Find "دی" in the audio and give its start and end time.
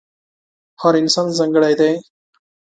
1.79-1.93